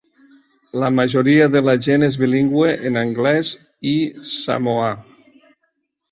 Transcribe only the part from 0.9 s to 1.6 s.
majoria de